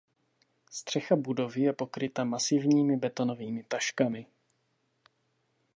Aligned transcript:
Střecha 0.71 1.15
budovy 1.15 1.61
je 1.61 1.73
pokryta 1.73 2.23
masivními 2.23 2.97
betonovými 2.97 3.63
taškami. 3.63 4.27